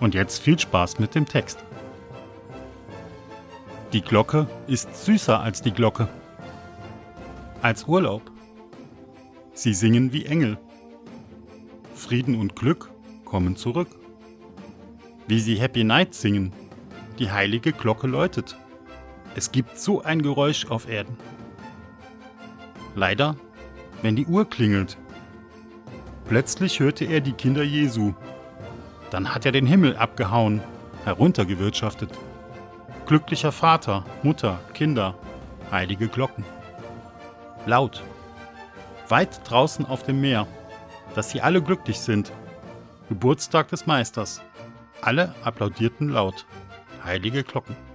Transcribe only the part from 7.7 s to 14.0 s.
Urlaub. Sie singen wie Engel. Frieden und Glück kommen zurück.